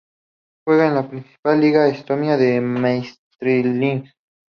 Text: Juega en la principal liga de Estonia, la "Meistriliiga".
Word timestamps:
Juega 0.65 0.87
en 0.87 0.95
la 0.95 1.07
principal 1.07 1.61
liga 1.61 1.83
de 1.83 1.91
Estonia, 1.91 2.35
la 2.35 2.59
"Meistriliiga". 2.59 4.11